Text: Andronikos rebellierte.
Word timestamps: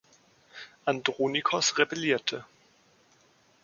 Andronikos 0.85 1.77
rebellierte. 1.77 2.43